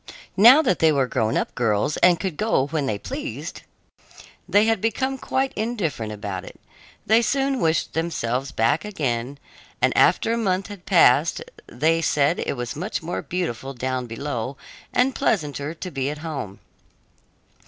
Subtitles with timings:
[0.35, 3.61] Now that they were grown up girls and could go when they pleased,
[4.49, 6.59] they had become quite indifferent about it.
[7.05, 9.37] They soon wished themselves back again,
[9.79, 14.57] and after a month had passed they said it was much more beautiful down below
[14.91, 16.61] and pleasanter to be at home.